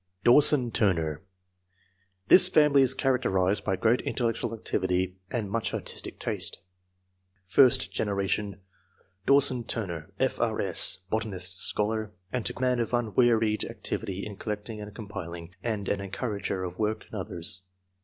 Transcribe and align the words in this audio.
Dawson 0.23 0.71
Tl 0.71 0.95
rner.— 0.95 1.19
This 2.27 2.49
family 2.49 2.81
is 2.81 2.95
characterised 2.95 3.63
by 3.63 3.75
great 3.75 4.01
intellectual 4.01 4.51
activity 4.51 5.17
and 5.29 5.47
much 5.47 5.75
artistic 5.75 6.17
taste. 6.17 6.59
Fi7\st 7.47 7.91
generation.— 7.91 8.59
Dawson 9.27 9.63
Turner, 9.63 10.11
F. 10.19 10.39
R. 10.39 10.59
8., 10.59 10.97
botanist, 11.11 11.59
scholar, 11.59 12.13
antiquary; 12.33 12.67
a 12.67 12.69
man 12.71 12.79
of 12.79 12.89
unwea 12.95 13.39
ried 13.39 13.63
activity 13.65 14.25
in 14.25 14.37
collecting 14.37 14.81
and 14.81 14.95
compiling, 14.95 15.53
and 15.61 15.87
an 15.87 16.01
encourager 16.01 16.63
of 16.63 16.79
work 16.79 17.05
in 17.07 17.13
others. 17.13 17.61